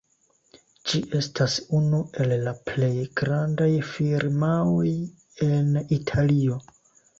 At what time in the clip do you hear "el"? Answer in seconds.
2.23-2.33